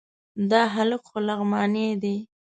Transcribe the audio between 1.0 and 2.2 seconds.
خو لغمانی دی...